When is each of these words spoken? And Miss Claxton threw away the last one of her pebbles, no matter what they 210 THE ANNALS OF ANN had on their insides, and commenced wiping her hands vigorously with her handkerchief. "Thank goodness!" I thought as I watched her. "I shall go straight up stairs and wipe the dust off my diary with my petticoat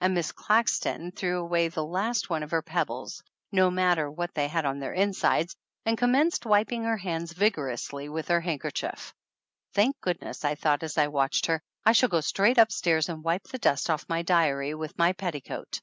And 0.00 0.14
Miss 0.14 0.32
Claxton 0.32 1.12
threw 1.12 1.38
away 1.40 1.68
the 1.68 1.84
last 1.84 2.30
one 2.30 2.42
of 2.42 2.52
her 2.52 2.62
pebbles, 2.62 3.22
no 3.52 3.70
matter 3.70 4.10
what 4.10 4.32
they 4.32 4.48
210 4.48 4.80
THE 4.80 4.86
ANNALS 4.86 4.92
OF 4.92 4.92
ANN 4.92 4.96
had 4.96 4.96
on 4.96 4.96
their 5.36 5.38
insides, 5.38 5.56
and 5.84 5.98
commenced 5.98 6.46
wiping 6.46 6.84
her 6.84 6.96
hands 6.96 7.34
vigorously 7.34 8.08
with 8.08 8.28
her 8.28 8.40
handkerchief. 8.40 9.12
"Thank 9.74 10.00
goodness!" 10.00 10.42
I 10.42 10.54
thought 10.54 10.82
as 10.82 10.96
I 10.96 11.08
watched 11.08 11.44
her. 11.44 11.60
"I 11.84 11.92
shall 11.92 12.08
go 12.08 12.22
straight 12.22 12.58
up 12.58 12.72
stairs 12.72 13.10
and 13.10 13.22
wipe 13.22 13.44
the 13.44 13.58
dust 13.58 13.90
off 13.90 14.06
my 14.08 14.22
diary 14.22 14.72
with 14.74 14.96
my 14.96 15.12
petticoat 15.12 15.82